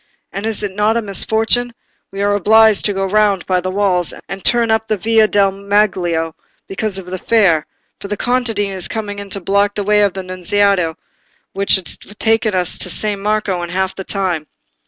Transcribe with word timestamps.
And 0.31 0.47
is 0.47 0.63
it 0.63 0.71
not 0.75 0.97
a 0.97 1.01
misfortune?—we 1.03 2.23
are 2.23 2.33
obliged 2.33 2.85
to 2.85 2.93
go 2.93 3.05
round 3.05 3.45
by 3.45 3.61
the 3.61 3.69
walls 3.69 4.15
and 4.27 4.43
turn 4.43 4.71
up 4.71 4.87
the 4.87 4.97
Via 4.97 5.27
del 5.27 5.51
Maglio, 5.51 6.33
because 6.67 6.97
of 6.97 7.05
the 7.05 7.19
Fair; 7.19 7.67
for 7.99 8.07
the 8.07 8.17
contadine 8.17 8.81
coming 8.89 9.19
in 9.19 9.29
block 9.29 9.69
up 9.69 9.75
the 9.75 9.83
way 9.83 10.01
by 10.01 10.07
the 10.09 10.23
Nunziata, 10.23 10.97
which 11.53 11.75
would 11.75 11.95
have 12.09 12.17
taken 12.17 12.55
us 12.55 12.79
to 12.79 12.89
San 12.89 13.19
Marco 13.19 13.61
in 13.61 13.69
half 13.69 13.93
the 13.93 14.03
time." 14.03 14.47